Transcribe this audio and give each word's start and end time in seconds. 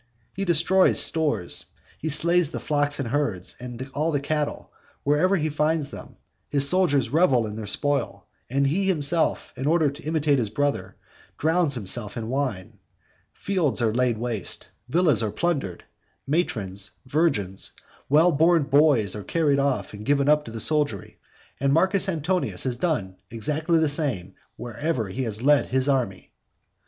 He 0.33 0.45
destroys 0.45 0.99
stores, 0.99 1.67
he 1.99 2.09
slays 2.09 2.49
the 2.49 2.59
flocks 2.59 2.97
and 2.99 3.09
herds, 3.09 3.55
and 3.59 3.87
all 3.93 4.11
the 4.11 4.19
cattle, 4.19 4.71
wherever 5.03 5.35
he 5.35 5.47
finds 5.47 5.91
them, 5.91 6.15
his 6.49 6.67
soldiers 6.67 7.11
revel 7.11 7.45
in 7.45 7.55
their 7.55 7.67
spoil, 7.67 8.25
and 8.49 8.65
he 8.65 8.85
himself, 8.87 9.53
in 9.55 9.67
order 9.67 9.91
to 9.91 10.01
imitate 10.03 10.39
his 10.39 10.49
brother, 10.49 10.95
drowns 11.37 11.75
himself 11.75 12.17
in 12.17 12.29
wine. 12.29 12.79
Fields 13.31 13.79
are 13.79 13.93
laid 13.93 14.17
waste, 14.17 14.69
villas 14.89 15.21
are 15.21 15.29
plundered, 15.29 15.83
matrons, 16.25 16.89
virgins, 17.05 17.71
well 18.09 18.31
born 18.31 18.63
boys 18.63 19.15
are 19.15 19.23
carried 19.23 19.59
off 19.59 19.93
and 19.93 20.03
given 20.07 20.27
up 20.27 20.45
to 20.45 20.51
the 20.51 20.59
soldiery, 20.59 21.19
and 21.59 21.71
Marcus 21.73 22.09
Antonius 22.09 22.63
has 22.63 22.75
done 22.77 23.17
exactly 23.29 23.77
the 23.77 23.87
same 23.87 24.33
wherever 24.55 25.09
he 25.09 25.21
has 25.21 25.43
led 25.43 25.67
his 25.67 25.87
army. 25.87 26.31